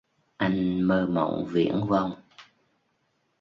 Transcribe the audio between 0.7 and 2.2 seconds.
mơ mộng viễn vông